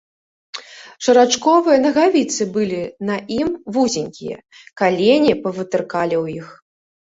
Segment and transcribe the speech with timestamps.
[1.07, 4.37] Шарачковыя нагавіцы былі на ім вузенькія,
[4.83, 6.47] калені павытыркалі ў іх.